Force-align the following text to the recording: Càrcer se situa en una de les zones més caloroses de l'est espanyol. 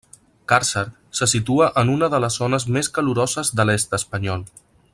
Càrcer 0.51 0.81
se 1.19 1.27
situa 1.33 1.67
en 1.81 1.91
una 1.97 2.09
de 2.13 2.21
les 2.25 2.39
zones 2.43 2.65
més 2.79 2.89
caloroses 2.97 3.53
de 3.61 3.67
l'est 3.69 3.95
espanyol. 3.99 4.49